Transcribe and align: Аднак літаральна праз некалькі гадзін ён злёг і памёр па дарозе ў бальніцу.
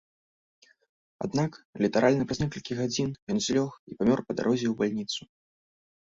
Аднак 1.27 1.51
літаральна 1.87 2.23
праз 2.31 2.39
некалькі 2.45 2.71
гадзін 2.81 3.09
ён 3.35 3.43
злёг 3.49 3.71
і 3.93 4.01
памёр 4.01 4.19
па 4.31 4.39
дарозе 4.43 4.61
ў 4.69 4.75
бальніцу. 4.83 5.21